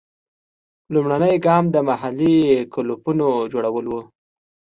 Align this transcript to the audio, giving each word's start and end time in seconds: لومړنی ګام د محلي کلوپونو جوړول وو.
لومړنی 0.93 1.35
ګام 1.45 1.63
د 1.71 1.75
محلي 1.89 2.37
کلوپونو 2.73 3.27
جوړول 3.51 3.85
وو. 3.87 4.01